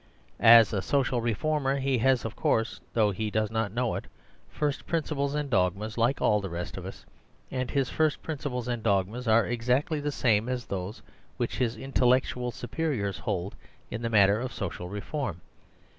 As 0.39 0.73
a 0.73 0.81
social 0.81 1.21
reformer 1.21 1.75
he 1.77 1.99
has 1.99 2.25
of 2.25 2.35
course 2.35 2.79
(though 2.93 3.11
he 3.11 3.29
does 3.29 3.51
not 3.51 3.71
know 3.71 3.93
it) 3.93 4.05
first 4.49 4.87
principles 4.87 5.35
and 5.35 5.47
dogmas 5.47 5.95
like 5.95 6.19
all 6.19 6.41
the 6.41 6.49
rest 6.49 6.75
of 6.75 6.87
us, 6.87 7.05
and 7.51 7.69
his 7.69 7.91
first 7.91 8.23
principles 8.23 8.67
and 8.67 8.81
dogmas 8.81 9.27
are 9.27 9.45
exactly 9.45 9.99
the 9.99 10.11
same 10.11 10.49
as 10.49 10.65
those 10.65 11.03
which 11.37 11.57
his 11.57 11.77
intellectual 11.77 12.49
su 12.51 12.65
periors 12.67 13.19
hold 13.19 13.55
in 13.91 14.01
the 14.01 14.09
matter 14.09 14.39
of 14.41 14.51
social 14.51 14.89
reform. 14.89 15.39